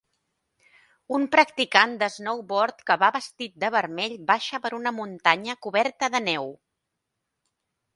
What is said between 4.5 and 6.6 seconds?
per una muntanya coberta de neu.